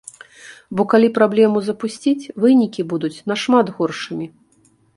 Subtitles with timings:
[0.77, 4.25] Бо калі праблему запусціць, вынікі будуць нашмат горшымі.